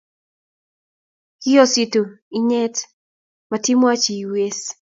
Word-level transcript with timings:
kiiyositu 1.41 2.01
inyete 2.37 2.81
matiimuchi 3.49 4.11
iwise 4.23 4.67